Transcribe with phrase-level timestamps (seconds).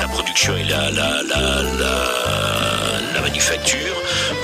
[0.00, 1.94] la production et la, la, la, la,
[3.14, 3.94] la manufacture.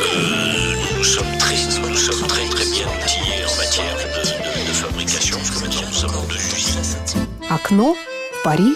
[0.01, 1.57] Euh, nous sommes très,
[1.89, 5.89] nous sommes très, très bien outillés en matière de, de, de fabrication, parce que maintenant
[5.91, 7.27] nous avons deux usines.
[7.51, 7.97] Acno,
[8.45, 8.75] Paris.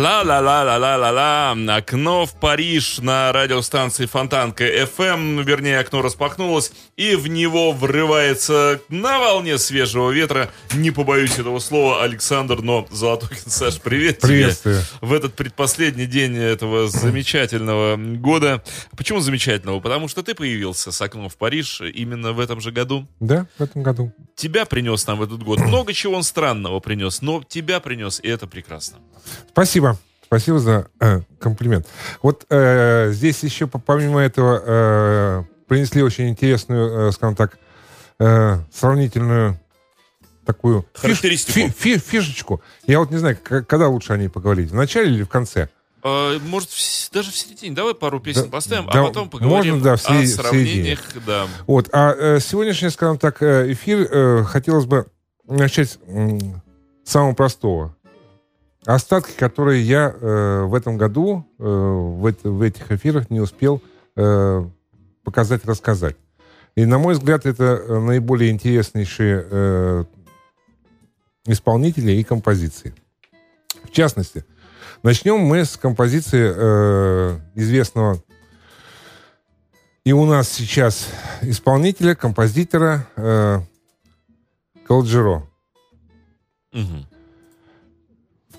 [0.00, 1.76] Ла-ла-ла-ла-ла-ла-ла.
[1.76, 5.44] Окно в Париж на радиостанции Фонтанка FM.
[5.44, 12.02] Вернее, окно распахнулось, и в него врывается на волне свежего ветра, не побоюсь этого слова,
[12.02, 13.50] Александр, но Золотухин.
[13.50, 14.76] Саш, привет Приветствую.
[14.76, 14.86] тебе.
[15.02, 18.64] В этот предпоследний день этого замечательного года.
[18.96, 19.80] Почему замечательного?
[19.80, 23.06] Потому что ты появился с окном в Париж именно в этом же году.
[23.20, 24.14] Да, в этом году.
[24.34, 25.60] Тебя принес нам в этот год.
[25.60, 28.96] Много чего он странного принес, но тебя принес, и это прекрасно.
[29.50, 29.89] Спасибо.
[30.30, 31.88] Спасибо за э, комплимент.
[32.22, 37.58] Вот э, здесь еще по- помимо этого э, принесли очень интересную, э, скажем так,
[38.20, 39.58] э, сравнительную
[40.46, 41.52] такую фиш- Характеристику.
[41.58, 42.62] фи- фи- фишечку.
[42.86, 45.68] Я вот не знаю, когда лучше о ней поговорить, в начале или в конце?
[46.04, 47.74] А, Может, в даже в середине.
[47.74, 50.40] Давай пару песен Да, поставим, да, а потом поговорим можно, да, в середине- о в
[50.42, 51.00] сравнениях.
[51.26, 51.46] Да.
[51.66, 51.88] Вот.
[51.92, 55.06] А э, сегодняшний, скажем так, э, эфир э, хотелось бы
[55.48, 55.98] начать с
[57.04, 57.96] самого простого.
[58.86, 63.82] Остатки, которые я э, в этом году э, в, эт- в этих эфирах не успел
[64.16, 64.64] э,
[65.22, 66.16] показать, рассказать.
[66.76, 70.04] И, на мой взгляд, это э, наиболее интереснейшие э,
[71.46, 72.94] исполнители и композиции.
[73.84, 74.44] В частности,
[75.02, 78.22] начнем мы с композиции э, известного
[80.04, 81.08] и у нас сейчас
[81.42, 83.60] исполнителя, композитора э,
[84.86, 85.46] Калджиро.
[86.72, 87.06] Мгм.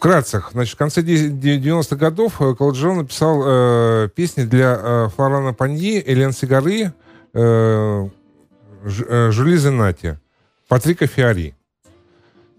[0.01, 5.09] Вкратце, значит, в конце де- де- 90-х годов э, Калджиро написал э, песни для э,
[5.15, 6.91] Флорана Паньи, Элен Сигары,
[7.35, 8.09] э,
[8.83, 10.17] Ж- э, Зенати,
[10.67, 11.53] Патрика Фиари.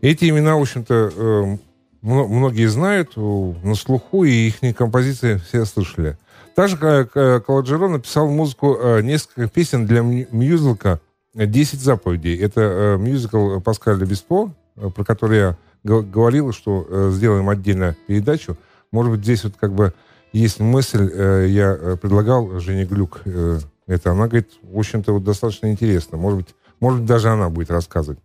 [0.01, 1.57] Эти имена, в общем-то, э,
[2.03, 6.17] мно- многие знают на слуху, и их композиции все слышали.
[6.55, 11.01] Также э, Каладжиро написал музыку несколько песен для мю- мюзикла
[11.35, 12.37] «Десять заповедей».
[12.39, 14.53] Это мюзикл Паскаля Беспо,
[14.95, 18.57] про который я г- говорил, что э, сделаем отдельно передачу.
[18.91, 19.93] Может быть, здесь вот как бы
[20.33, 24.13] есть мысль, э, я э, предлагал Жене Глюк э, это.
[24.13, 26.17] Она говорит, в общем-то, вот достаточно интересно.
[26.19, 28.19] Может быть, может быть, даже она будет рассказывать.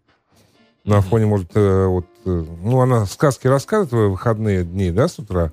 [0.86, 5.20] На фоне, может, э, вот, э, ну, она сказки рассказывает в выходные дни, да, с
[5.20, 5.52] утра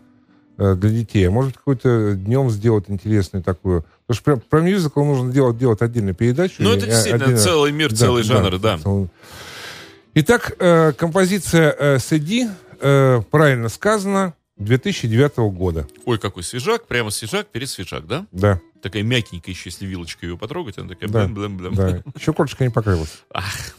[0.59, 1.27] э, для детей.
[1.27, 3.85] А может, быть, какой-то днем сделать интересную такую.
[4.07, 6.57] Потому что про, про мюзикл нужно делать, делать отдельную передачу.
[6.63, 8.79] Ну, это э, действительно отдельно- целый мир, Да, целый да, жанр, да.
[8.79, 9.09] целый.
[10.17, 12.49] Итак, э, композиция э, «Сэди»,
[12.81, 15.89] э, правильно сказано, 2009 года.
[16.05, 18.27] Ой, какой свежак, прямо свежак, пересвежак, да?
[18.31, 21.75] Да, Такая мягенькая еще, если вилочкой ее потрогать, она такая Да, блем-блем-блем.
[21.75, 22.03] да.
[22.17, 23.23] Еще корочка не покрылась.
[23.33, 23.75] Ах,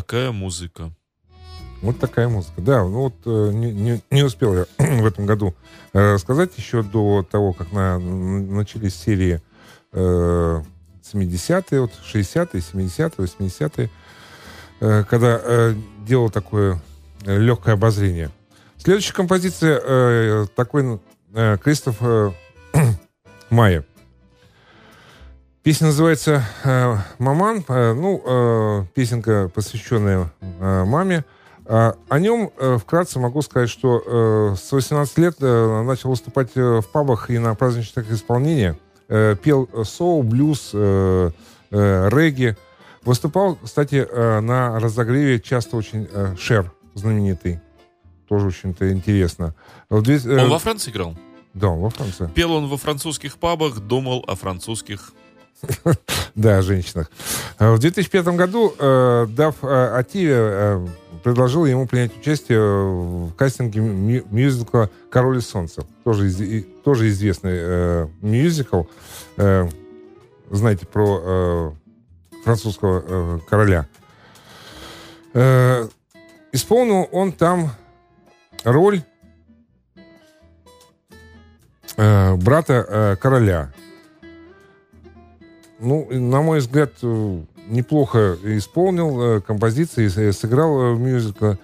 [0.00, 0.90] такая музыка.
[1.82, 2.60] Вот такая музыка.
[2.60, 5.54] Да, ну вот э, не, не- не успел я в этом году
[5.92, 9.40] э, рассказать еще до того, как на- начались серии
[9.92, 10.62] э,
[11.12, 13.90] 70-е, вот 60-е, 70-е, 80-е,
[14.80, 15.74] э, когда э,
[16.06, 16.80] делал такое
[17.24, 18.30] э, легкое обозрение.
[18.78, 20.98] Следующая композиция э, такой
[21.34, 22.32] э, Кристоф э,
[23.50, 23.84] Майя.
[25.64, 27.64] Песня называется э, «Маман».
[27.68, 31.24] Э, ну, э, песенка, посвященная э, маме.
[31.64, 34.02] А, о нем э, вкратце могу сказать, что
[34.52, 38.76] э, с 18 лет э, начал выступать э, в пабах и на праздничных исполнениях.
[39.08, 41.30] Э, пел э, соул, блюз, э,
[41.70, 42.58] э, регги.
[43.02, 47.58] Выступал, кстати, э, на разогреве часто очень э, Шер, знаменитый.
[48.28, 49.54] Тоже очень-то интересно.
[49.88, 51.16] Э, Он во Франции играл?
[51.54, 52.28] Да, во Франции.
[52.34, 55.14] Пел он во французских пабах, думал о французских...
[56.34, 57.10] Да, о женщинах.
[57.58, 60.86] Э, В 2005 году э, Дав э, Ативи э,
[61.22, 65.84] предложил ему принять участие в кастинге мю- мюзикла «Король и солнце».
[66.02, 68.82] Тоже, из- и- тоже известный э, мюзикл.
[69.36, 69.68] Э,
[70.50, 71.70] знаете про э,
[72.44, 73.86] французского э, короля.
[75.34, 75.88] Э,
[76.52, 77.70] исполнил он там
[78.64, 79.02] роль
[81.96, 83.72] э, брата э, короля.
[85.80, 91.58] Ну, на мой взгляд, э, неплохо исполнил э, композиции, с- сыграл э, в мюзикле.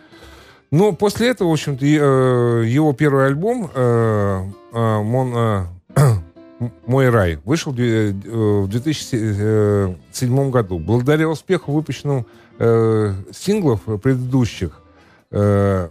[0.71, 5.65] Но после этого, в общем-то, э, его первый альбом э, э, «Мон, э,
[6.87, 10.79] «Мой рай» вышел в две- э, в 2007 году.
[10.79, 12.27] Благодаря успеху выпущенным
[12.59, 14.81] э, синглов предыдущих,
[15.31, 15.89] э,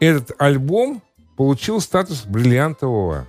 [0.00, 1.02] этот альбом
[1.36, 3.26] получил статус бриллиантового.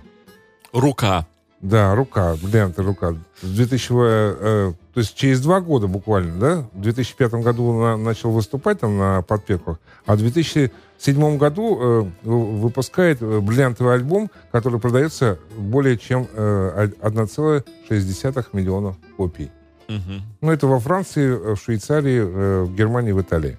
[0.72, 1.26] Рука.
[1.62, 3.14] Да, рука, бриллиантовая рука.
[3.40, 6.68] В 2000, э, э, то есть через два года буквально, да?
[6.72, 12.56] В 2005 году на- начал выступать там на подпеках, а в 2007 году э, вы-
[12.58, 19.50] выпускает э, бриллиантовый альбом, который продается более чем э, од- 1,6 миллиона копий.
[19.88, 20.22] Мгм.
[20.40, 23.58] Ну, это во Франции, э, в Швейцарии, э, в Германии, в Италии.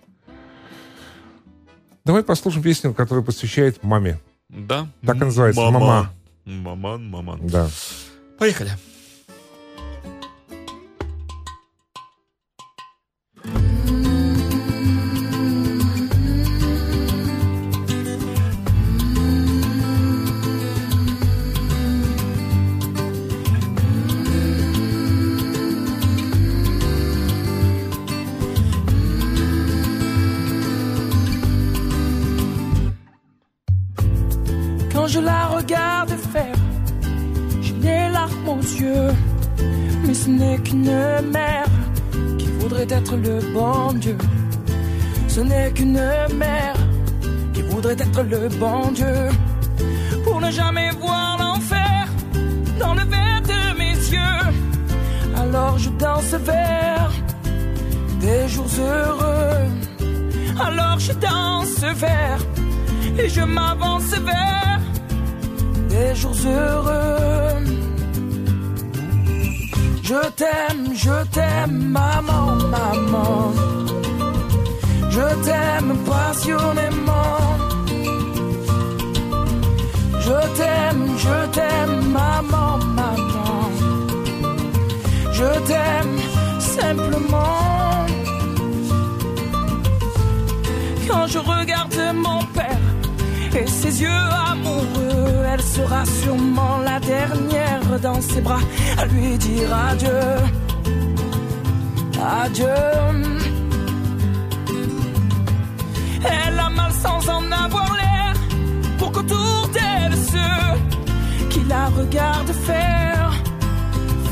[2.06, 4.20] Давай послушаем песню, которая посвящает маме.
[4.50, 4.88] Да.
[5.06, 6.12] Так и называется, «Мама».
[6.45, 7.41] Маман, маман.
[7.47, 7.69] Да.
[8.39, 8.71] Поехали.
[34.93, 36.12] Quand je la regarde faire, j'ai les
[40.06, 40.92] mais ce n'est qu'une
[41.32, 41.68] mère
[42.38, 44.18] qui voudrait être le bon Dieu.
[45.28, 46.02] Ce n'est qu'une
[46.36, 46.76] mère
[47.54, 49.30] qui voudrait être le bon Dieu.
[50.24, 52.08] Pour ne jamais voir l'enfer
[52.80, 54.44] dans le verre de mes yeux.
[55.38, 57.12] Alors je danse vers
[58.20, 59.66] des jours heureux.
[60.60, 62.40] Alors je danse vers
[63.18, 64.80] et je m'avance vers
[65.90, 67.43] des jours heureux.
[70.04, 73.54] Je t'aime, je t'aime, maman, maman.
[75.10, 77.40] Je t'aime passionnément.
[80.20, 83.70] Je t'aime, je t'aime, maman, maman.
[85.32, 86.20] Je t'aime
[86.60, 88.06] simplement.
[91.08, 92.84] Quand je regarde mon père
[93.56, 98.60] et ses yeux amoureux, elle sera sûrement la dernière dans ses bras,
[98.98, 100.10] à lui dire adieu,
[102.44, 102.66] adieu.
[106.26, 108.34] Elle a mal sans en avoir l'air,
[108.98, 113.34] pour qu'autour d'elle ceux qui la regardent faire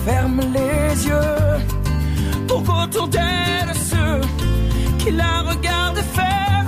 [0.06, 4.22] ferment les yeux, pour qu'autour d'elle ceux
[5.00, 6.66] qui la regardent faire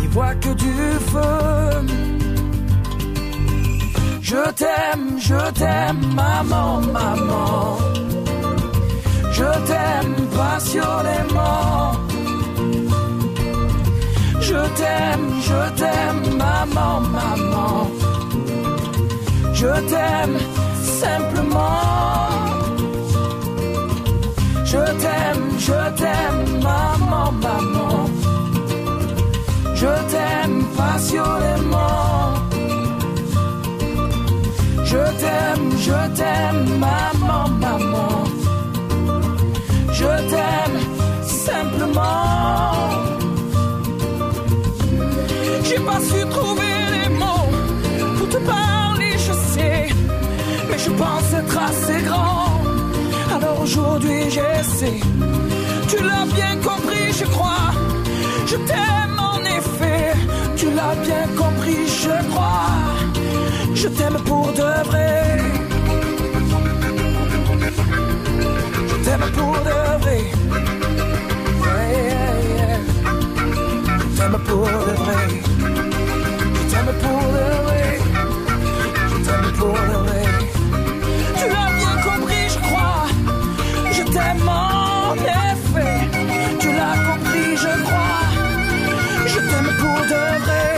[0.00, 0.74] n'y voient que du
[1.12, 2.27] feu.
[4.30, 7.78] Je t'aime, je t'aime, maman, maman.
[9.30, 11.92] Je t'aime passionnément.
[14.38, 17.90] Je t'aime, je t'aime, maman, maman.
[19.54, 20.36] Je t'aime
[21.00, 22.28] simplement.
[24.62, 28.10] Je t'aime, je t'aime, maman, maman.
[29.74, 32.27] Je t'aime passionnément.
[34.90, 38.24] Je t'aime, je t'aime, maman, maman.
[39.92, 40.78] Je t'aime
[41.22, 42.72] simplement.
[45.64, 47.50] J'ai pas su trouver les mots
[48.16, 49.88] pour te parler, je sais.
[50.70, 52.48] Mais je pense être assez grand.
[53.36, 55.00] Alors aujourd'hui j'essaie.
[55.90, 57.72] Tu l'as bien compris, je crois.
[58.46, 60.14] Je t'aime en effet.
[60.56, 62.97] Tu l'as bien compris, je crois.
[63.80, 65.38] Je t'aime pour de vrai.
[68.88, 70.20] Je t'aime pour de vrai.
[74.00, 75.22] Je t'aime pour de vrai.
[76.54, 77.86] Je t'aime pour de vrai.
[79.10, 80.24] Je t'aime pour de vrai.
[81.36, 83.06] Tu l'as bien compris, je crois.
[83.92, 85.98] Je t'aime en effet.
[86.58, 88.24] Tu l'as compris, je crois.
[89.24, 90.77] Je t'aime pour de vrai.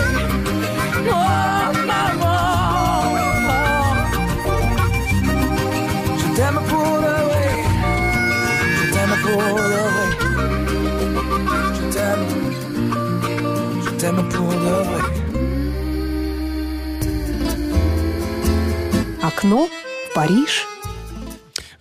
[19.40, 20.66] Окно в Париж.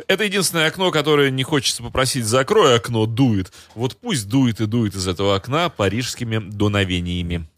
[0.07, 3.51] Это единственное окно, которое не хочется попросить «закрой окно, дует».
[3.75, 7.49] Вот пусть дует и дует из этого окна парижскими дуновениями.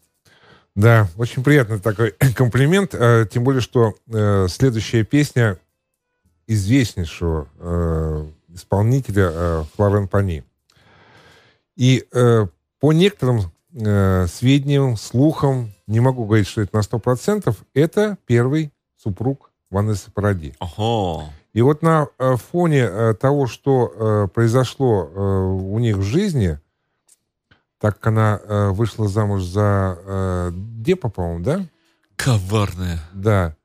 [0.74, 2.96] Да, очень приятный такой комплимент.
[2.96, 5.56] э, Тем более, что э, следующая песня
[6.48, 10.42] известнейшего э, исполнителя э, Флорен Пани.
[11.76, 12.46] И э,
[12.80, 19.51] по некоторым э, сведениям, слухам, не могу говорить, что это на 100%, это первый супруг
[19.72, 20.54] Ванессы Паради.
[20.60, 21.30] Ого.
[21.52, 26.58] И вот на э, фоне э, того, что э, произошло у них в жизни,
[27.78, 28.40] так как она
[28.72, 31.66] вышла замуж за Депа, по-моему, да?
[32.16, 33.56] Коварная, Да.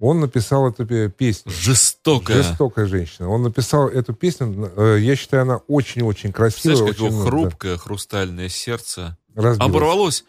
[0.00, 1.50] Он написал эту пе- песню.
[1.50, 2.42] жестокая.
[2.42, 3.28] Жестокая женщина.
[3.28, 4.96] Он написал эту песню.
[4.96, 6.76] я считаю, она очень-очень красивая.
[6.76, 9.70] Как очень, его да, хрупкое хрустальное сердце разбилась.
[9.70, 10.24] оборвалось,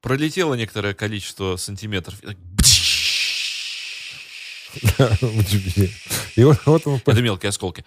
[0.00, 2.18] пролетело некоторое количество сантиметров.
[6.36, 7.84] и вот, вот он Это мелкие осколки.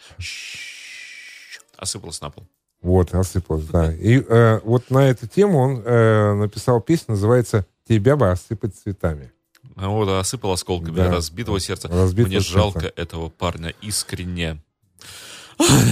[1.77, 2.47] Осыпалось на пол.
[2.81, 3.93] Вот, осыпалось, да.
[3.93, 9.31] И э, вот на эту тему он э, написал песню, называется «Тебя бы осыпать цветами».
[9.75, 11.09] А вот осыпал осколками Да.
[11.09, 11.87] разбитого сердца.
[11.87, 12.53] Разбитого Мне сердца.
[12.53, 14.61] жалко этого парня искренне.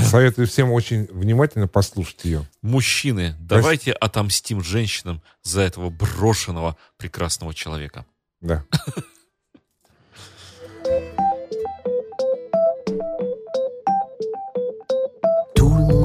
[0.10, 2.46] Советую всем очень внимательно послушать ее.
[2.62, 8.06] Мужчины, давайте отомстим женщинам за этого брошенного прекрасного человека.
[8.42, 8.66] Да.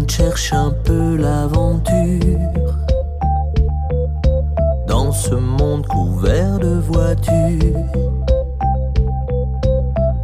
[0.09, 2.75] Cherche un peu l'aventure
[4.87, 7.85] dans ce monde couvert de voitures.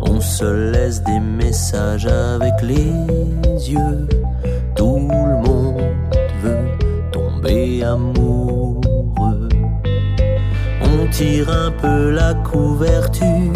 [0.01, 2.93] On se laisse des messages avec les
[3.71, 4.09] yeux.
[4.75, 5.83] Tout le monde
[6.43, 6.69] veut
[7.13, 9.49] tomber amoureux.
[10.83, 13.53] On tire un peu la couverture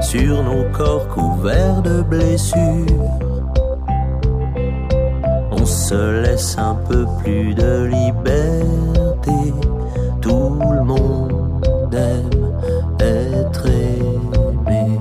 [0.00, 3.35] sur nos corps couverts de blessures.
[5.66, 9.52] Se laisse un peu plus de liberté.
[10.20, 12.52] Tout le monde aime
[13.00, 14.98] être aimé.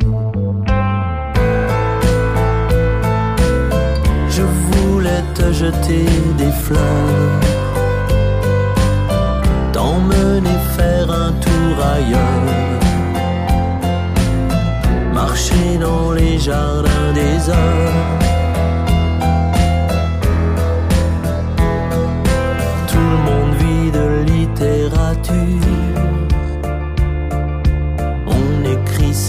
[4.30, 6.06] Je voulais te jeter
[6.38, 7.40] des fleurs,
[9.72, 12.76] t'emmener faire un tour ailleurs
[15.14, 18.25] marcher dans les jardins des hommes.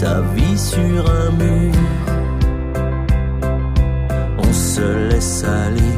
[0.01, 1.73] sa vie sur un mur.
[4.37, 5.95] On se laisse aller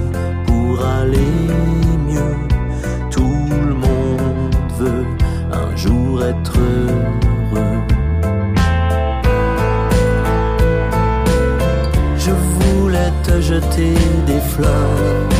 [0.47, 1.35] pour aller
[2.09, 2.37] mieux.
[3.11, 5.05] Tout le monde veut
[5.51, 7.79] un jour être heureux.
[12.25, 13.95] Je voulais te jeter
[14.27, 15.38] des fleurs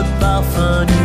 [0.00, 0.99] about funny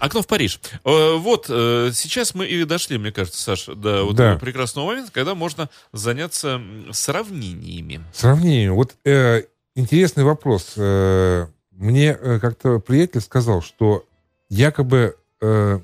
[0.00, 0.60] Окно в Париж.
[0.84, 4.30] Э, Вот, э, сейчас мы и дошли, мне кажется, Саша, до вот Да.
[4.30, 6.60] этого прекрасного момента, когда можно заняться
[6.92, 8.00] сравнениями.
[8.12, 8.72] Сравнение.
[8.72, 9.42] Вот э,
[9.74, 10.72] интересный вопрос.
[10.76, 14.04] Э, мне как-то приятель сказал, что
[14.48, 15.80] якобы э,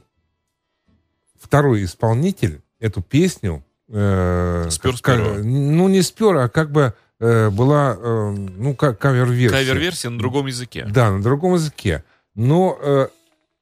[1.41, 3.63] второй исполнитель эту песню...
[3.89, 9.57] Э, Спер как- ну, не спер, а как бы э, была, э, ну, как кавер-версия.
[9.57, 10.87] Кавер-версия на другом языке.
[10.91, 12.03] Да, на другом языке.
[12.35, 13.09] Но э,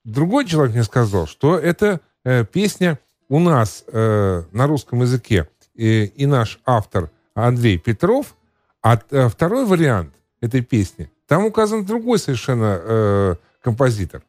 [0.05, 6.05] другой человек мне сказал, что это э, песня у нас э, на русском языке э,
[6.05, 8.37] и наш автор Андрей Петров,
[8.83, 14.23] а э, второй вариант этой песни, там указан другой совершенно э, композитор.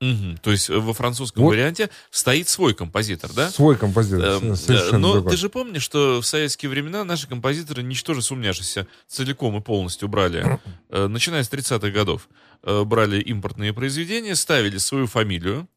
[0.00, 0.38] Мгм.
[0.38, 1.50] То есть э, во французском Вот.
[1.50, 3.48] варианте стоит свой композитор, да?
[3.50, 4.42] Свой композитор.
[4.42, 5.30] Эм, совершенно э, Но другой.
[5.30, 10.58] ты же помнишь, что в советские времена наши композиторы, ничтоже сумняшися, целиком и полностью брали,
[10.90, 12.51] э, начиная с 30-х годов, э,
[12.84, 15.68] брали импортные произведения, ставили свою фамилию,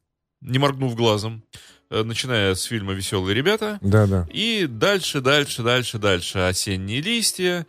[0.41, 1.43] не моргнув глазом,
[1.89, 4.27] э, начиная с фильма «Веселые ребята», Да, да.
[4.31, 7.65] и дальше, дальше, дальше, дальше «Осенние листья»,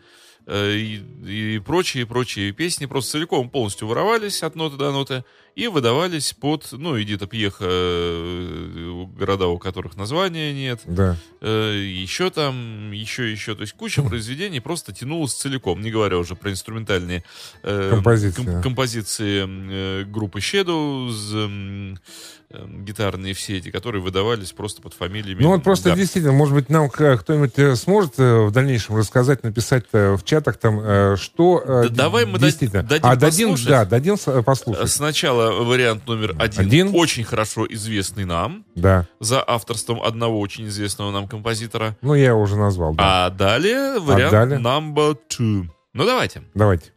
[0.46, 2.86] э, и, и прочие, прочие песни.
[2.86, 5.24] Просто целиком полностью воровались от ноты до ноты
[5.56, 11.16] и выдавались под, ну, Эдита Пьеха, э, города, у которых названия нет, Да.
[11.40, 16.36] э, еще там, еще, еще, то есть куча произведений просто тянулась целиком, не говоря уже
[16.36, 17.24] про инструментальные
[17.62, 21.96] э, Композиции, ком- композиции э, группы Shadows,
[22.50, 25.42] э, гитарные все эти, которые выдавались просто под фамилиями.
[25.42, 25.96] Ну вот просто Да.
[25.96, 30.56] действительно, может быть, нам кто-нибудь э, сможет э, в дальнейшем рассказать, написать э, в чатах
[30.58, 32.82] там, что Да давай мы действительно.
[32.82, 33.68] дадим а дадим, послушать.
[33.68, 34.90] да, дадим послушать.
[34.90, 36.90] Сначала вариант номер один, Один.
[36.94, 39.06] очень хорошо известный нам, Да.
[39.20, 41.96] за авторством одного очень известного нам композитора.
[42.02, 43.26] Ну, я его уже назвал, да.
[43.26, 44.58] А далее вариант далее?
[44.60, 45.66] number two.
[45.94, 46.42] Ну давайте.
[46.54, 46.90] Давайте.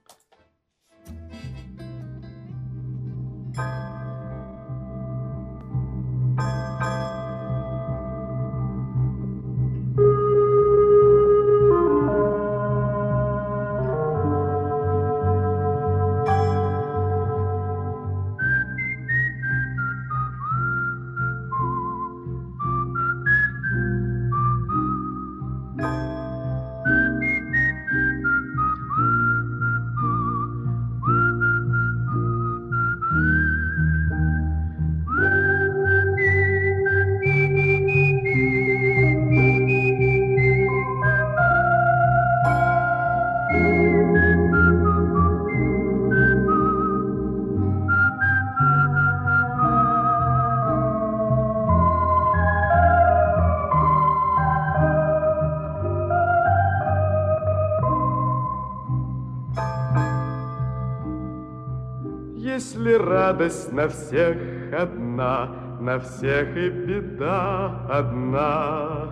[63.49, 64.37] Радость на всех
[64.73, 69.07] одна, на всех и беда одна.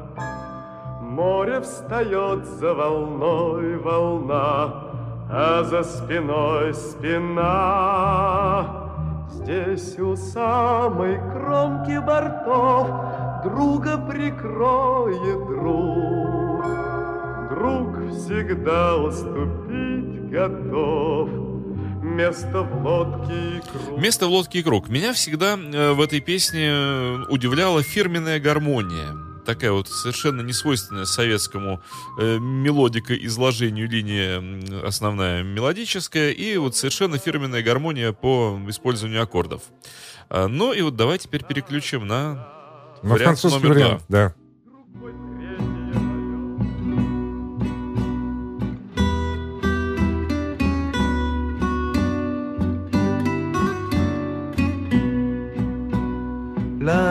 [1.01, 4.73] Море встает за волной волна,
[5.31, 7.45] а за спиной спина.
[9.31, 12.87] Здесь у самой кромки бортов
[13.43, 16.63] друга прикроет друг.
[17.49, 21.46] Друг всегда уступить готов.
[22.17, 23.99] Место в лодке и круг.
[23.99, 24.89] Место в лодке и круг.
[24.89, 29.15] Меня всегда э, в этой песне э, удивляла фирменная гармония.
[29.45, 31.79] Такая вот совершенно несвойственная советскому
[32.19, 34.41] э, мелодика изложению линия
[34.83, 39.61] основная мелодическая и вот совершенно фирменная гармония по использованию аккордов.
[40.27, 42.47] А, ну и вот давай теперь переключим на
[43.03, 44.33] На вариант французский номер вариант, да.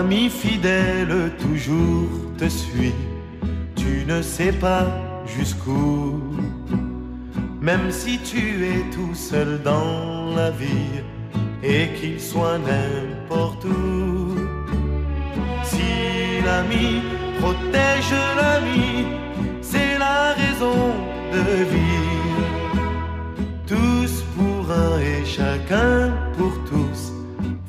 [0.09, 2.95] L'ami fidèle toujours te suit,
[3.75, 4.87] tu ne sais pas
[5.27, 6.23] jusqu'où.
[7.61, 11.03] Même si tu es tout seul dans la vie
[11.61, 14.37] et qu'il soit n'importe où.
[15.65, 17.03] Si l'ami
[17.41, 19.07] protège l'ami,
[19.61, 20.93] c'est la raison
[21.33, 22.47] de vivre.
[23.67, 27.13] Tous pour un et chacun pour tous,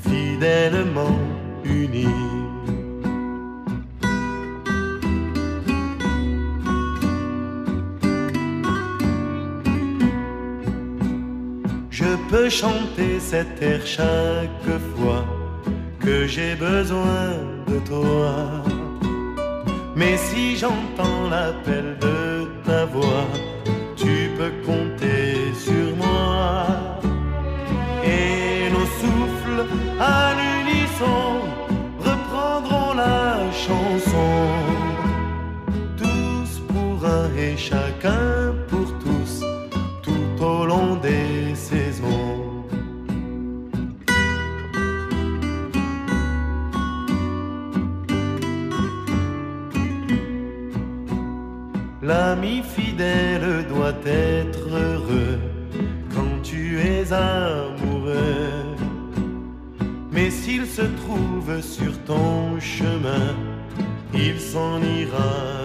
[0.07, 1.17] fidèlement
[11.89, 15.25] Je peux chanter cet air chaque fois
[15.99, 17.29] que j'ai besoin
[17.67, 18.35] de toi.
[19.95, 23.27] Mais si j'entends l'appel de ta voix,
[23.95, 24.96] tu peux compter
[54.07, 55.39] être heureux
[56.13, 58.75] quand tu es amoureux.
[60.11, 63.35] Mais s'il se trouve sur ton chemin,
[64.13, 65.56] il s'en ira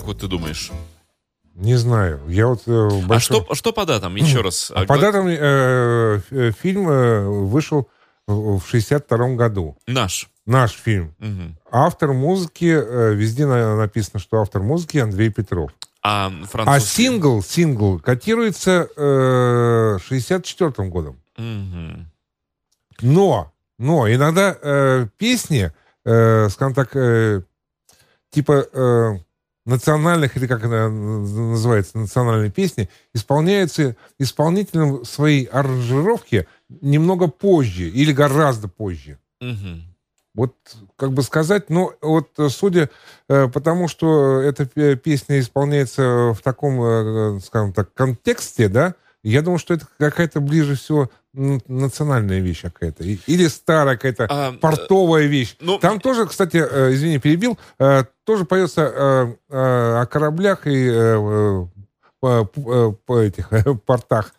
[0.00, 0.70] как вот ты думаешь?
[1.54, 2.20] Не знаю.
[2.28, 4.16] Я вот э, А что, что по датам?
[4.16, 4.70] Еще раз.
[4.74, 7.88] А по датам э, э, фильм э, вышел
[8.26, 9.76] в 62 году.
[9.86, 10.28] Наш.
[10.46, 11.14] Наш фильм.
[11.18, 11.58] Мгм.
[11.70, 15.70] Автор музыки, э, везде на- написано, что автор музыки Андрей Петров.
[16.02, 21.20] А А сингл, сингл котируется э, 64 годом.
[21.36, 22.10] Мгм.
[23.02, 25.72] Но, но иногда э, песни,
[26.04, 27.42] э, скажем так, э,
[28.30, 29.18] типа э,
[29.70, 38.68] национальных, или как это называется, национальные песни, исполняются исполнителем своей аранжировки немного позже или гораздо
[38.68, 39.18] позже.
[39.40, 39.84] Мгм.
[40.34, 40.54] Вот,
[40.96, 42.88] как бы сказать, ну, вот, э, судя
[43.28, 48.94] э, по тому, что эта пе- песня исполняется в таком, э, скажем так, контексте, да,
[49.22, 53.04] я думаю, что это какая-то ближе всего национальная вещь какая-то.
[53.04, 55.56] Или старая какая-то А, портовая вещь.
[55.60, 60.88] ну- Там тоже, кстати, э, извини, перебил, э, тоже поется э, э, о кораблях и
[60.90, 61.66] э,
[62.22, 62.44] э,
[63.06, 63.48] по этих
[63.86, 64.34] портах.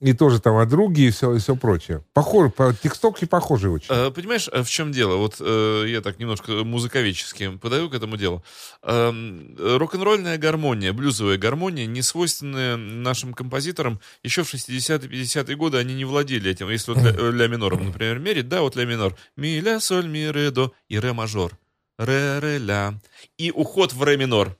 [0.00, 2.04] И тоже там о друге и все, и все прочее.
[2.12, 3.86] Похоже, по текстовке похожие очень.
[3.90, 5.16] Э, Понимаешь, э, в чем дело?
[5.16, 8.44] Вот э, я так немножко музыковедчески подаю к этому делу.
[8.84, 13.98] Эм, Рок-н-ролльная гармония, блюзовая гармония, не свойственная нашим композиторам.
[14.22, 16.70] Еще в 60-е, 50-е годы они не владели этим.
[16.70, 19.16] Если вот ля, э, ля минором, например, мерить, да, вот ля минор.
[19.34, 21.58] Ми, ля, соль, ми, ре, до и ре мажор.
[21.98, 22.94] Ре, ре, ля.
[23.36, 24.56] И уход в ре минор.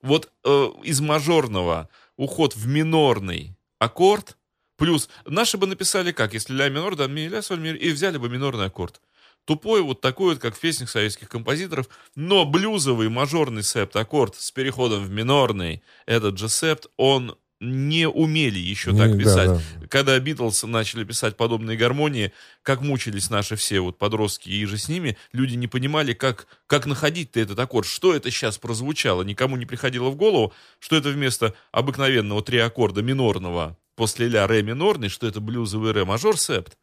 [0.00, 4.38] Вот э, из мажорного уход в минорный аккорд,
[4.82, 8.18] плюс наши бы написали как, если ля минор, да, ми, ля, соль, ми, и взяли
[8.18, 9.00] бы минорный аккорд.
[9.44, 15.04] тупой, вот такой вот, как в песнях советских композиторов, но блюзовый мажорный септ-аккорд с переходом
[15.04, 19.48] в минорный, этот же септ, он не умели еще Не- так да, писать.
[19.80, 19.86] да.
[19.88, 24.88] Когда Битлз начали писать подобные гармонии, как мучились наши все вот подростки и же с
[24.88, 29.66] ними, люди не понимали, как, как находить-то этот аккорд, что это сейчас прозвучало, никому не
[29.66, 35.26] приходило в голову, что это вместо обыкновенного три аккорда минорного после ля ре минорный, что
[35.26, 36.76] это блюзовый ре мажор септ.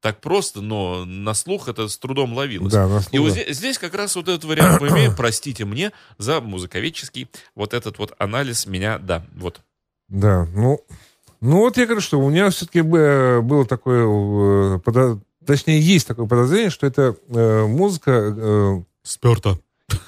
[0.00, 2.72] Так просто, но на слух это с трудом ловилось.
[2.72, 3.42] Да, на И вот слух, да.
[3.42, 5.14] здесь, здесь как раз вот этот вариант мы имеем.
[5.16, 9.60] Простите мне за музыковедческий вот этот вот анализ меня, да, вот.
[10.08, 10.80] Да, ну,
[11.40, 14.06] ну вот я говорю, что у меня все-таки было такое,
[14.86, 18.34] э, точнее, есть такое подозрение, что это э, музыка...
[18.36, 19.58] э, Сперто.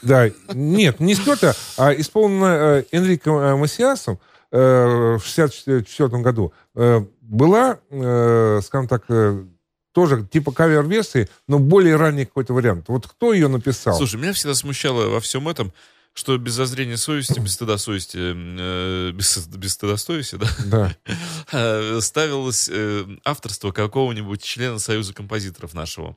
[0.03, 4.20] да, нет, не сперта, а исполнена э, Энрико э, Массиасом
[4.53, 6.53] э, в 64 году.
[6.75, 9.45] Э, была, э, скажем так, э,
[9.93, 12.87] тоже типа кавер-версии, но более ранний какой-то вариант.
[12.89, 13.97] Вот кто ее написал?
[13.97, 15.73] Слушай, меня всегда смущало во всем этом,
[16.13, 20.97] что без зазрения совести, без стыда совести, э, без, без стыда совести, да, Да.
[21.53, 26.17] э, ставилось э, авторство какого-нибудь члена Союза композиторов нашего.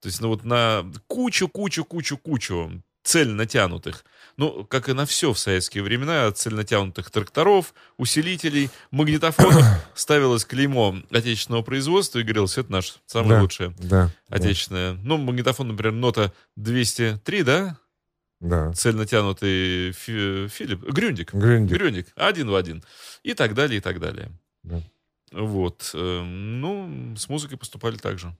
[0.00, 4.04] То есть, ну вот на кучу, кучу, кучу, кучу цель натянутых.
[4.36, 10.96] Ну, как и на все в советские времена, цель натянутых тракторов, усилителей, магнитофонов ставилось клеймо
[11.10, 13.42] отечественного производства и говорилось, это наше самое Да.
[13.42, 14.10] лучшее Да.
[14.28, 14.94] отечественное.
[14.94, 17.78] Ну, магнитофон, например, нота 203, да?
[18.40, 18.72] Да.
[18.72, 21.32] Цель натянутый Фи- Филипп, Грюндик.
[21.32, 21.76] Грюндик.
[21.78, 22.82] Грюндик, один в один.
[23.22, 24.32] И так далее, и так далее.
[24.64, 24.82] Да.
[25.32, 25.90] Вот.
[25.94, 28.36] э, Ну, с музыкой поступали так же.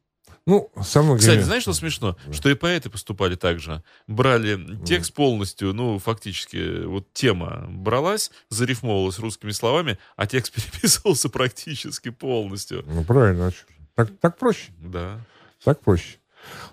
[0.47, 1.21] Ну, со многими...
[1.21, 2.17] Кстати, знаешь, что смешно?
[2.31, 3.83] Что и поэты поступали так же.
[4.07, 12.11] Брали текст полностью, ну, фактически, вот тема бралась, зарифмовывалась русскими словами, а текст переписывался практически
[12.11, 12.85] полностью.
[12.87, 13.49] Ну, правильно.
[13.49, 13.53] а.
[13.95, 14.73] Так, так проще.
[14.79, 15.21] Да.
[15.65, 16.19] Так проще.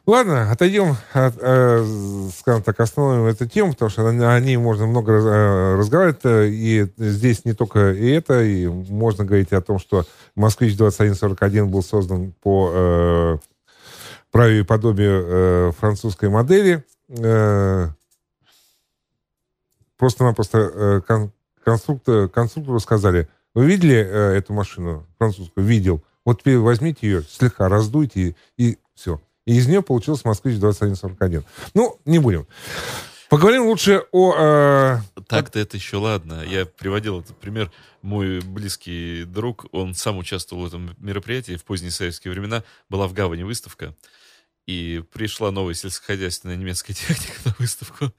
[0.08, 5.14] Ладно, отойдем от, э, скажем так, остановим эту тему, потому что о ней можно много
[5.14, 9.78] раз- э, разговаривать, э, и здесь не только и это, и можно говорить о том,
[9.78, 10.06] что
[10.36, 13.38] «Москвич 2141» был создан по э,
[14.32, 16.84] праве и подобию э, французской модели.
[17.10, 17.90] Э,
[19.98, 21.32] Просто-напросто э, кон-
[21.64, 25.64] конструктор, конструктору сказали, вы видели э, эту машину французскую?
[25.64, 26.02] Видел.
[26.26, 29.22] Вот теперь возьмите ее, слегка раздуйте, и, и все.
[29.46, 31.44] И из нее получился «Москвич 2141».
[31.74, 32.48] Ну, не будем.
[33.30, 34.36] Поговорим лучше о...
[34.38, 36.44] э, Так-то это еще ладно.
[36.46, 37.72] Я приводил этот пример.
[38.02, 42.64] Мой близкий друг, он сам участвовал в этом мероприятии в поздние советские времена.
[42.90, 43.96] Была в Гавани выставка.
[44.68, 48.12] И пришла новая сельскохозяйственная немецкая техника на выставку.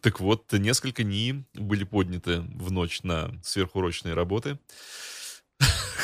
[0.00, 4.58] Так вот, несколько НИИ были подняты в ночь на сверхурочные работы.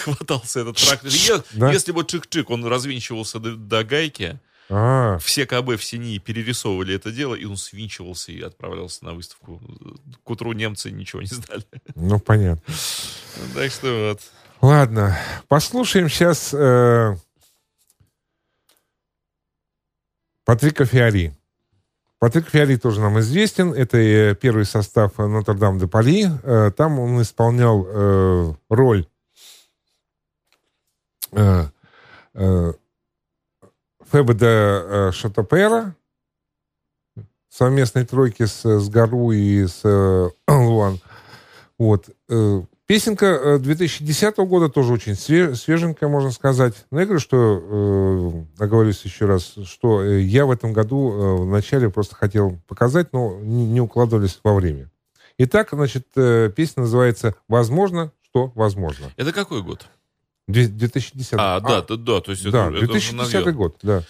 [0.04, 1.10] Хватался этот трактор.
[1.10, 1.72] Е- Да?
[1.72, 7.10] Если вот чик-чик, он развинчивался до, до гайки, а, все КБ, все НИИ перерисовывали это
[7.10, 9.60] дело, и он свинчивался и отправлялся на выставку.
[10.24, 11.64] К утру немцы ничего не знали.
[11.94, 12.62] ну, понятно.
[13.54, 14.20] Так что вот.
[14.60, 17.16] Ладно, послушаем сейчас э,
[20.44, 21.34] Патрика Фиари.
[22.18, 23.72] Патрик Фиари тоже нам известен.
[23.72, 26.26] Это э, первый состав Нотр-Дам де Пари.
[26.42, 29.06] Э, там он исполнял э, роль
[31.32, 31.66] э,
[32.34, 32.72] э,
[34.10, 35.94] Феба де э, Шатопера
[37.50, 41.00] совместной тройки с, с Гару и с э, Луан.
[41.78, 42.08] Вот.
[42.28, 46.86] э, Песенка э, 2010 года тоже очень све- свеженькая, можно сказать.
[46.90, 51.36] Но я говорю, что, э, оговорюсь еще раз, что э, я в этом году э,
[51.42, 54.90] вначале просто хотел показать, но не, укладывались во время.
[55.36, 59.12] Итак, значит, э, песня называется «Возможно, что возможно».
[59.16, 59.86] Это какой год?
[60.48, 63.52] Две- 2010 А, да, да, да, то есть да, это, это уже 2010 новье.
[63.52, 64.02] год, да.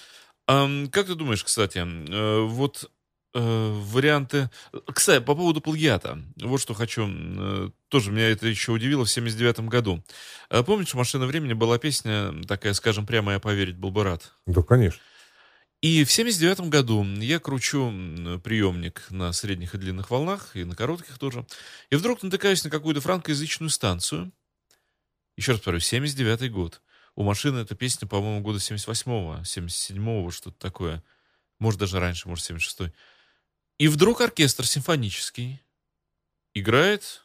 [0.46, 2.90] Ам, как ты думаешь, кстати, э, вот
[3.34, 4.48] э, варианты...
[4.94, 6.18] Кстати, по поводу плагиата.
[6.40, 7.06] Вот что хочу...
[7.06, 10.02] э, тоже меня это еще удивило в 79 году.
[10.48, 14.32] Э, Помнишь, «Машина времени» была песня такая, скажем прямо, «Я поверить был бы рад».
[14.46, 15.00] Да, конечно.
[15.80, 17.92] И в 79 году я кручу
[18.42, 21.46] приемник на средних и длинных волнах, и на коротких тоже.
[21.90, 24.32] И вдруг натыкаюсь на какую-то франкоязычную станцию.
[25.38, 26.82] Еще раз повторю, 79 год.
[27.14, 31.04] У машины эта песня, по-моему, года 78-го, 77-го, что-то такое.
[31.60, 32.92] Может, даже раньше, может, 76-й.
[33.78, 35.62] И вдруг оркестр симфонический
[36.54, 37.22] играет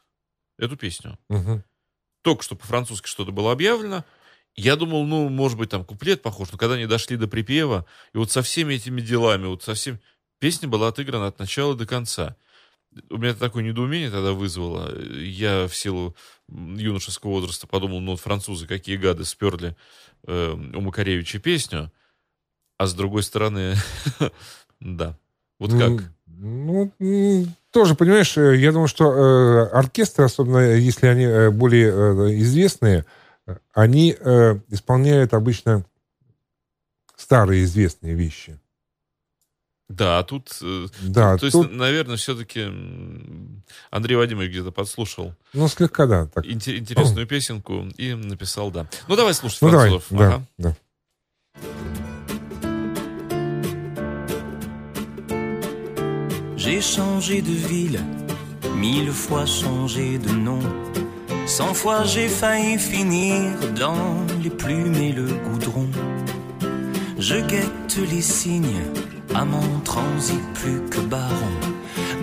[0.59, 1.17] эту песню.
[1.27, 1.63] Мгм.
[2.21, 4.05] Только что по-французски что-то было объявлено.
[4.53, 8.17] Я думал, ну, может быть, там куплет похож, но когда они дошли до припева, и
[8.19, 9.99] вот со всеми этими делами, вот со всем...
[10.37, 12.35] Песня была отыграна от начала до конца.
[13.09, 14.93] У меня такое недоумение тогда вызвало.
[15.19, 16.15] Я в силу
[16.49, 19.75] юношеского возраста подумал, ну, вот французы какие гады сперли
[20.27, 21.91] э, у Макаревича песню.
[22.77, 23.75] А с другой стороны,
[24.79, 25.17] да.
[25.59, 26.11] Вот М, как?
[26.25, 26.91] Ну,
[27.71, 33.05] тоже, понимаешь, э, я думаю, что э, оркестры, особенно если они э, более э, известные,
[33.47, 35.85] э, они э, исполняют обычно
[37.15, 38.59] старые известные вещи.
[39.95, 40.49] Да, тут...
[40.61, 42.67] э, Да, То есть, тут, наверное, все-таки
[43.91, 46.25] Андрей Вадимович где-то подслушал ну, слегка, да.
[46.27, 46.45] Так.
[46.45, 48.87] инте- интересную песенку и написал, да.
[49.07, 50.17] Ну, давай слушать Ну, давай, французов.
[50.19, 50.45] да, Ага.
[50.57, 50.75] да.
[56.55, 57.99] J'ai changé de ville,
[58.75, 60.59] mille fois changé de nom.
[61.45, 65.87] Cent fois j'ai failli finir dans les plumes et le goudron.
[67.19, 68.81] Je guette les signes,
[69.35, 71.57] amant transit plus que baron.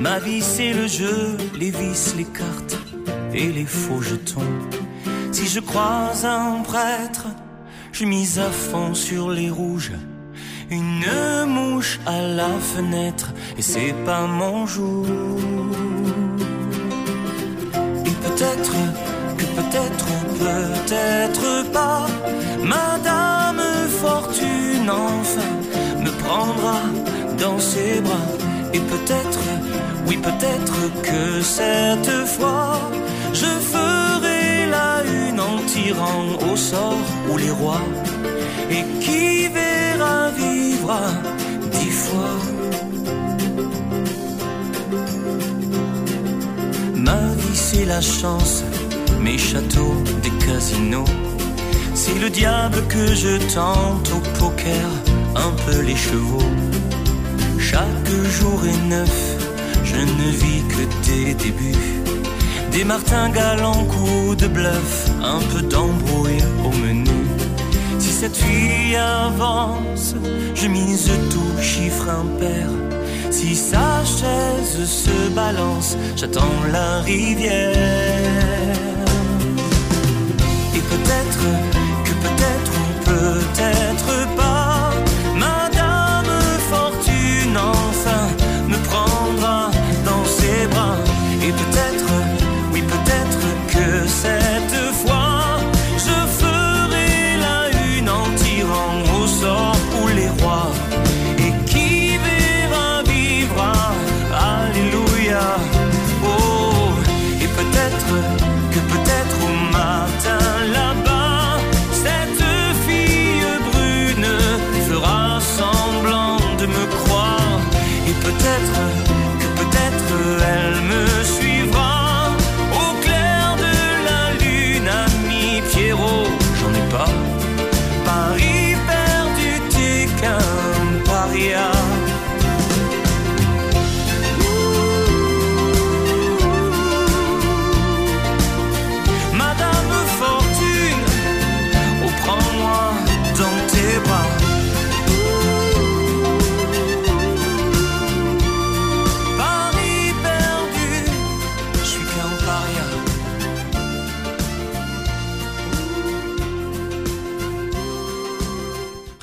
[0.01, 2.79] Ma vie c'est le jeu, les vis, les cartes
[3.35, 4.53] et les faux jetons.
[5.33, 7.27] Si je croise un prêtre,
[7.93, 9.93] je mise à fond sur les rouges.
[10.71, 11.05] Une
[11.47, 15.07] mouche à la fenêtre et c'est pas mon jour.
[18.07, 18.73] Et peut-être
[19.37, 20.07] que peut-être
[20.39, 22.07] peut-être pas,
[22.63, 23.61] Madame
[24.01, 25.60] Fortune enfin
[27.39, 28.29] dans ses bras.
[28.73, 29.41] Et peut-être,
[30.07, 32.79] oui peut-être que cette fois,
[33.33, 37.87] je ferai la une en tirant au sort ou les rois.
[38.71, 41.01] Et qui verra vivre
[41.73, 42.37] dix fois
[46.97, 48.63] Ma vie c'est la chance,
[49.21, 51.13] mes châteaux, des casinos.
[51.95, 54.89] C'est le diable que je tente au poker,
[55.37, 56.53] un peu les chevaux.
[57.59, 59.37] Chaque jour est neuf,
[59.85, 62.01] je ne vis que des débuts.
[62.73, 67.11] Des martingales en coups de bluff, un peu d'embrouille au menu.
[67.99, 70.15] Si cette fille avance,
[70.55, 72.69] je mise tout chiffre impair.
[73.31, 77.75] Si sa chaise se balance, j'attends la rivière.
[80.77, 81.43] Et peut-être
[82.05, 84.20] que peut-être ou peut-être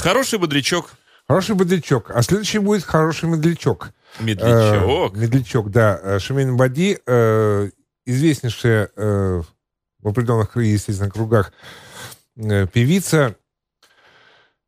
[0.07, 0.93] Хороший бодрячок.
[1.27, 2.11] Хороший бодрячок.
[2.11, 3.91] А следующий будет хороший медлячок.
[4.21, 5.17] Медлячок.
[5.17, 5.99] Э, медлячок, да.
[6.01, 7.69] Э, Шамин Бади, э,
[8.05, 9.41] известнейшая э,
[9.99, 11.51] в определенных, естественно, кругах
[12.37, 13.35] э, певица.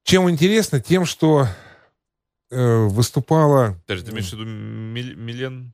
[0.03, 0.81] Чем интересно?
[0.81, 1.47] Тем, что
[2.51, 3.79] э, выступала...
[3.87, 5.73] Подожди, ты имеешь в виду Мил- Милен?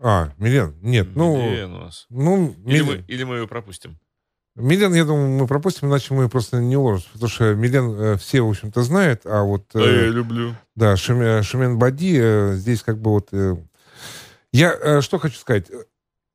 [0.00, 0.76] А, Милен?
[0.82, 1.36] Нет, ну...
[1.36, 2.06] Милен у нас.
[2.10, 4.00] Ну, Или Милен- мы, или мы ее пропустим?
[4.54, 7.08] Милен, я думаю, мы пропустим, иначе мы просто не уложимся.
[7.14, 9.64] Потому что Милен э, все, в общем-то, знают, а вот...
[9.74, 10.54] э, Да, я люблю.
[10.74, 13.28] Да, Шумен, Шумен Бади э, здесь как бы вот...
[13.32, 13.56] э,
[14.52, 15.70] я э, что хочу сказать.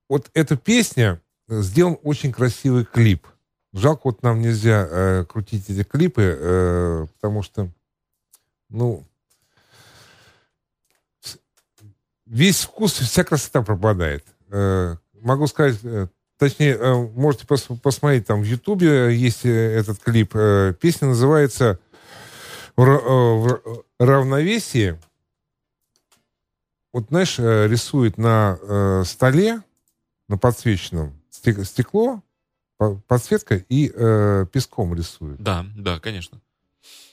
[0.09, 3.28] Вот эта песня э, сделан очень красивый клип.
[3.74, 7.70] Жалко, вот нам нельзя э, крутить эти клипы, э, потому что,
[8.70, 9.05] ну,
[12.26, 14.26] весь вкус, вся красота пропадает.
[14.49, 16.07] Э, могу сказать, э,
[16.38, 20.31] точнее, э, можете пос- посмотреть там в Ютубе, есть э, этот клип.
[20.35, 21.79] Э, песня называется
[22.75, 24.99] в ра- в ра- равновесии.
[26.93, 29.61] Вот, знаешь, рисует на столе,
[30.29, 32.23] на подсвеченном, стек- стекло,
[32.77, 33.88] по- подсветка и
[34.51, 35.38] песком рисует.
[35.41, 36.39] Да, да, конечно.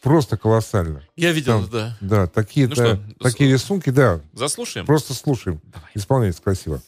[0.01, 1.03] Просто колоссально.
[1.17, 1.97] Я видел, Там- да.
[2.01, 4.21] Да, такие, Ну да, что, такие рисунки, да.
[4.33, 4.87] Заслушаем?
[4.87, 5.61] Просто слушаем.
[5.65, 5.91] Давай.
[5.95, 6.81] Исполняется красиво.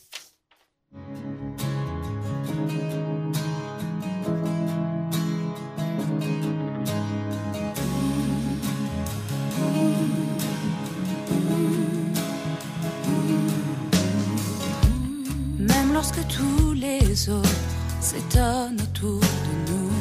[18.00, 19.92] S'étonnent autour de nous.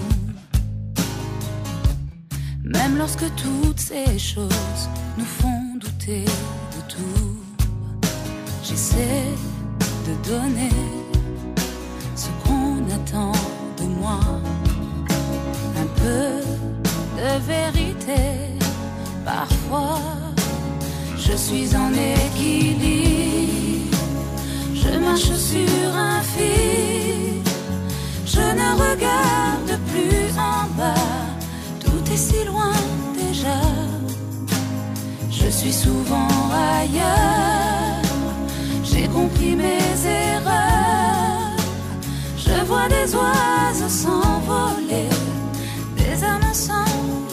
[2.64, 7.38] Même lorsque toutes ces choses nous font douter de tout,
[8.64, 9.32] j'essaie
[10.08, 10.76] de donner
[12.16, 13.32] ce qu'on attend
[13.78, 14.20] de moi.
[15.84, 16.28] Un peu
[17.20, 18.24] de vérité,
[19.24, 20.00] parfois
[21.18, 23.65] je suis en équilibre.
[24.96, 27.42] Je marche sur un fil,
[28.26, 31.10] je ne regarde plus en bas,
[31.82, 32.72] tout est si loin
[33.14, 33.60] déjà.
[35.30, 36.30] Je suis souvent
[36.80, 38.06] ailleurs,
[38.86, 41.58] j'ai compris mes erreurs.
[42.38, 45.10] Je vois des oiseaux s'envoler,
[45.98, 47.25] des âmes s'enlacer,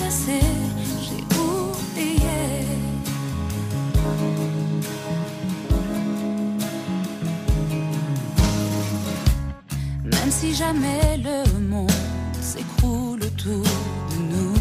[10.62, 11.38] jamais le
[11.72, 11.90] monde
[12.40, 13.66] s'écroule autour
[14.10, 14.58] de nous,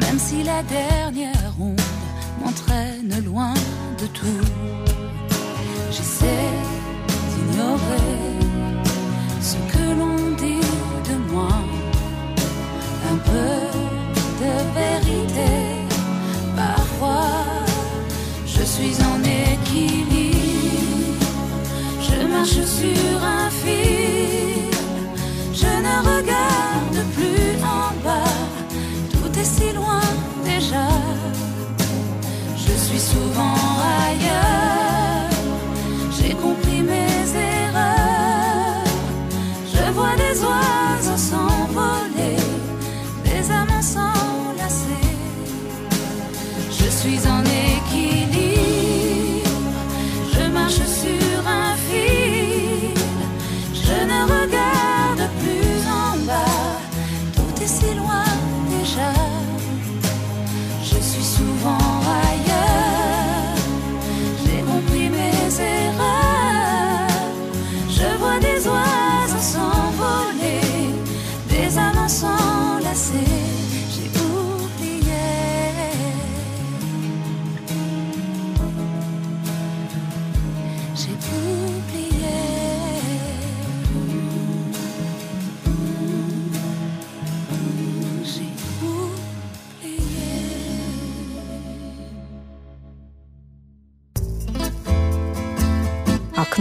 [0.00, 1.80] même si la dernière onde
[2.40, 3.54] m'entraîne loin
[22.46, 24.70] marche sur un fil,
[25.52, 28.34] je ne regarde plus en bas,
[29.12, 30.00] tout est si loin
[30.44, 30.86] déjà.
[32.56, 33.56] Je suis souvent
[34.06, 34.55] ailleurs,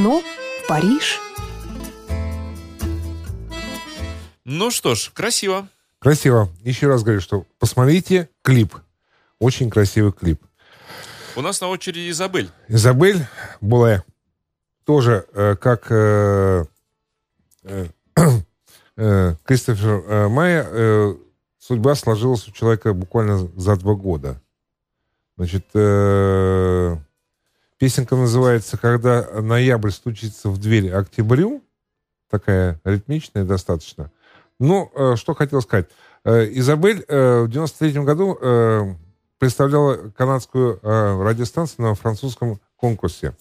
[0.05, 1.19] Окно в Париж.
[4.43, 5.67] Ну что ж, красиво.
[5.97, 6.49] Красиво.
[6.61, 8.75] Еще раз говорю, что посмотрите клип.
[9.39, 10.39] Очень красивый клип.
[11.35, 12.51] У нас на очереди Изабель.
[12.67, 13.25] Изабель
[13.61, 14.03] Буле.
[14.83, 16.65] Тоже, э, как э,
[17.63, 17.87] э,
[18.97, 21.15] э, Кристофер э, Майя, э,
[21.57, 24.39] судьба сложилась у человека буквально за два года.
[25.35, 26.95] Значит, э,
[27.77, 31.61] песенка называется «Когда ноябрь стучится в дверь октябрю».
[32.29, 34.11] Такая ритмичная достаточно.
[34.59, 35.89] Ну, э, что хотел сказать.
[36.23, 38.97] Э, Изабель э, в 93 году
[39.37, 43.35] представляла канадскую радиостанцию на французском конкурсе.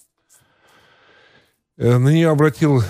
[1.77, 2.83] На нее обратил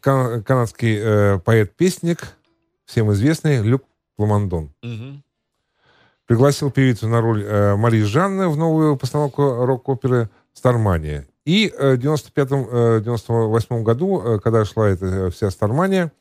[0.00, 2.36] канадский поэт-песник,
[2.84, 3.82] всем известный, Люк
[4.16, 4.72] Пламандон.
[6.26, 7.44] Пригласил певицу на роль
[7.76, 11.26] Марии Жанны в новую постановку рок-оперы «Стармания».
[11.44, 16.12] И э, в 95-98 году, э, когда шла эта э, вся «Стармания»,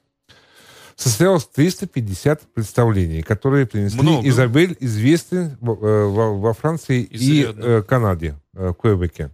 [0.96, 4.28] состоялось 350 представлений, которые принесли Много.
[4.28, 9.32] Изабель, известный э, во, Франции и э, Канаде, э, в Квебеке.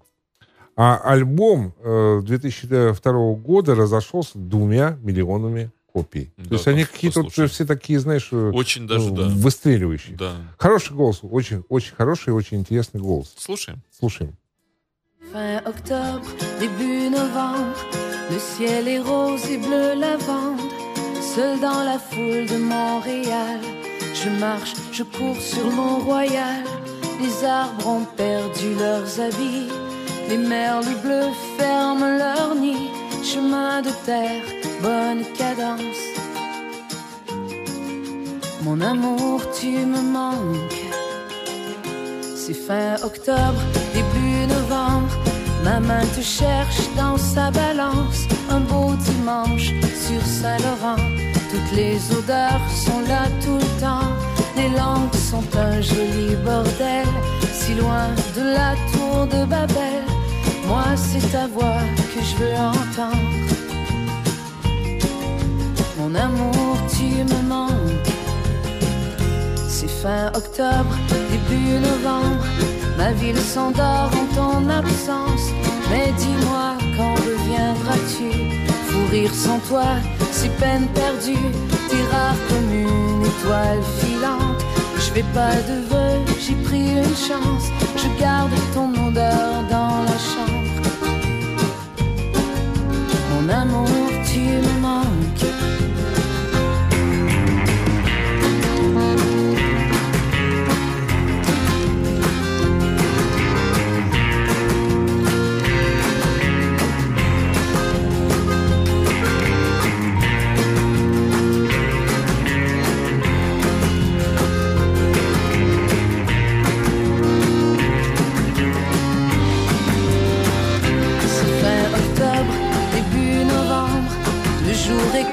[0.75, 6.31] А альбом э, 2002 года разошелся двумя миллионами копий.
[6.37, 9.27] Да, То есть они какие-то вот все такие, знаешь, э, Очень даже, ну, да.
[9.29, 10.15] выстреливающие.
[10.15, 10.35] Да.
[10.57, 13.33] Хороший голос, очень, очень хороший, очень интересный голос.
[13.37, 13.81] Слушаем.
[13.97, 14.37] Слушаем.
[15.33, 17.75] Fin octobre, début novembre,
[18.31, 20.61] le ciel est rose et bleu lavande.
[21.21, 23.59] Seul dans la foule de Montréal,
[24.13, 26.63] je marche, je cours sur Mont-Royal.
[27.21, 29.69] Les arbres ont perdu leurs habits,
[30.29, 32.89] les merles bleus ferment leur nid.
[33.23, 34.43] Chemin de terre,
[34.81, 36.03] bonne cadence.
[38.63, 40.86] Mon amour, tu me manques.
[42.47, 43.59] C'est fin octobre,
[43.93, 45.09] début novembre.
[45.65, 48.25] Ma main te cherche dans sa balance.
[48.49, 49.73] Un beau dimanche
[50.05, 50.95] sur Saint-Laurent.
[51.51, 54.13] Toutes les odeurs sont là tout le temps.
[54.55, 57.07] Les langues sont un joli bordel.
[57.51, 60.05] Si loin de la tour de Babel.
[60.67, 61.81] Moi, c'est ta voix
[62.13, 63.27] que je veux entendre.
[65.99, 68.07] Mon amour, tu me manques.
[69.67, 70.95] C'est fin octobre,
[71.55, 72.45] novembre.
[72.97, 75.51] Ma ville s'endort en ton absence.
[75.89, 78.29] Mais dis-moi, quand reviendras-tu?
[78.87, 79.85] Fou rire sans toi,
[80.31, 81.47] si peine perdue.
[81.89, 84.63] T'es rare comme une étoile filante.
[84.95, 87.65] Je fais pas de vœux, j'ai pris une chance.
[87.95, 90.57] Je garde ton odeur dans la chambre.
[93.31, 93.87] Mon amour,
[94.31, 95.16] tu me manques.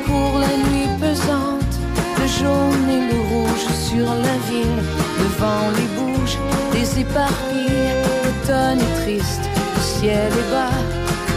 [0.07, 1.75] Court, la nuit pesante.
[2.21, 4.83] Le jaune et le rouge sur la ville.
[5.21, 6.37] Le vent les bouge,
[6.73, 7.91] les éparpille.
[8.25, 9.45] L'automne est triste,
[9.77, 10.79] le ciel est bas.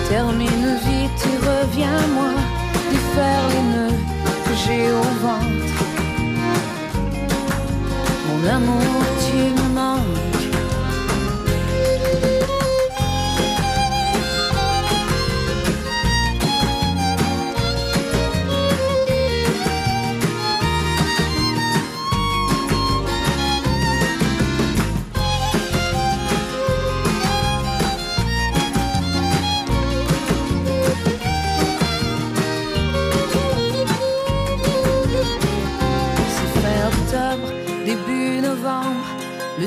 [0.09, 2.31] Termine vite et reviens-moi.
[2.91, 3.99] Défaire les nœuds
[4.45, 5.83] que j'ai au ventre.
[8.27, 8.95] Mon amour,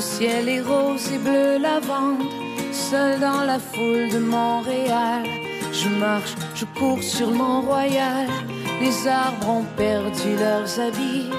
[0.00, 2.22] ciel est rose et bleu lavande.
[2.72, 5.24] Seul dans la foule de Montréal.
[5.72, 8.28] Je marche, je cours sur Mont-Royal.
[8.80, 11.30] Les arbres ont perdu leurs habits.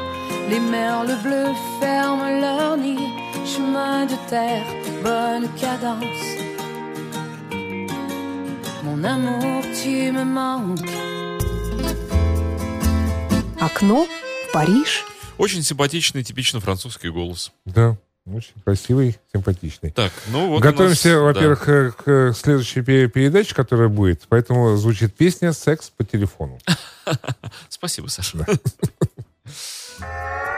[0.50, 3.06] Les merles bleus ferment leur nid.
[3.46, 4.66] Chemin de terre,
[5.04, 6.26] bonne cadence.
[8.84, 10.90] Mon amour, tu me manques.
[13.60, 14.06] Окно
[14.48, 15.04] в Париж.
[15.38, 17.52] Очень симпатичный, типично французский голос.
[17.66, 17.96] Да,
[18.27, 19.91] Очень красивый, симпатичный.
[19.91, 21.23] Так, ну вот Готовимся, нас, да.
[21.23, 24.23] во-первых, э, к следующей пе- передаче, которая будет.
[24.29, 26.59] Поэтому звучит песня «Секс по телефону».
[27.69, 28.39] Спасибо, Саша.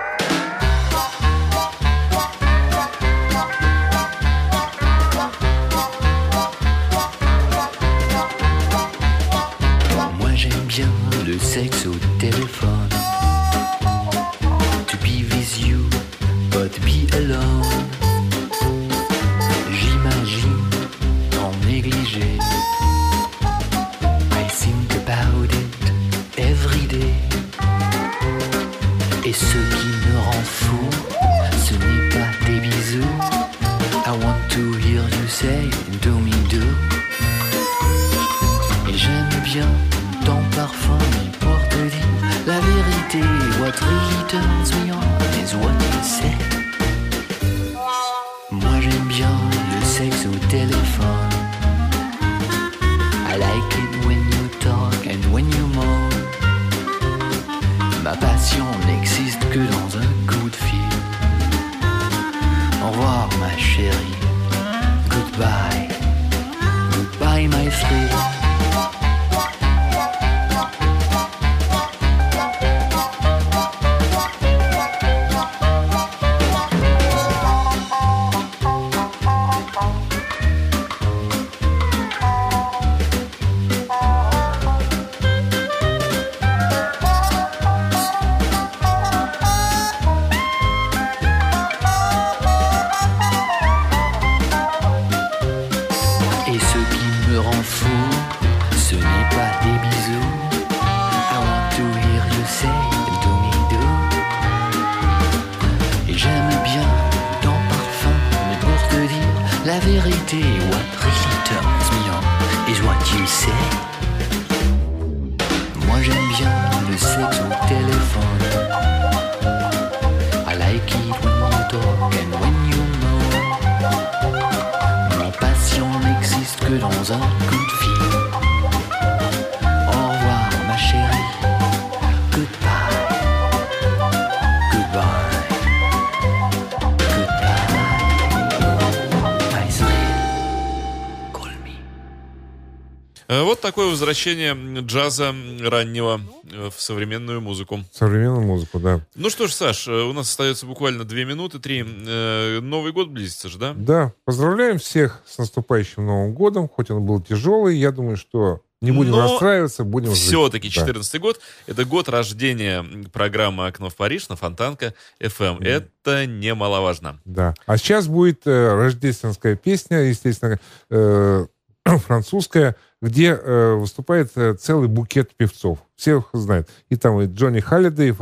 [143.29, 146.21] Вот такое возвращение джаза раннего
[146.51, 147.81] э, в современную музыку.
[147.93, 149.01] Современную музыку, да.
[149.15, 151.85] Ну что ж, Саш, э, у нас остается буквально две минуты, три.
[151.87, 153.73] Э, Новый год близится же, да?
[153.75, 158.91] Да, поздравляем всех с наступающим Новым годом, хоть он был тяжелый, я думаю, что не
[158.91, 160.25] будем Но расстраиваться, будем жить.
[160.25, 160.75] Все-таки Да.
[160.75, 165.65] 14 год— это год рождения программы «Окно в Париж» на Фонтанка FM.
[165.65, 167.19] Это немаловажно.
[167.25, 167.55] Да.
[167.67, 170.61] А сейчас будет э, рождественская песня, естественно,
[170.91, 171.47] э,
[171.99, 175.79] французская, где э, выступает э, целый букет певцов.
[175.97, 176.69] Все их знают.
[176.89, 178.15] И там и Джонни Халлидей, и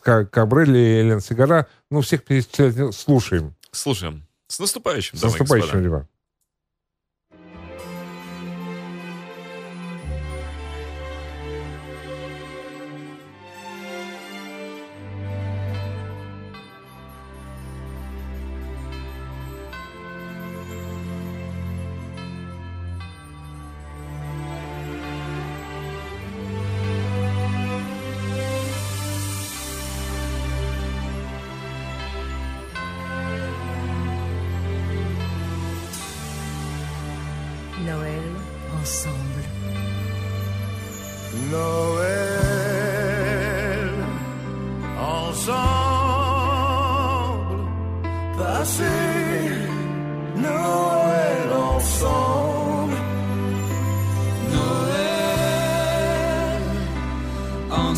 [0.00, 1.66] Ка- Кабрелли, и Элен Сигара.
[1.90, 3.54] Ну, всех перечислять не- слушаем.
[3.70, 4.24] Слушаем.
[4.48, 5.44] С наступающим, С и господа.
[5.44, 6.06] наступающим, ребят.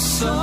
[0.00, 0.39] so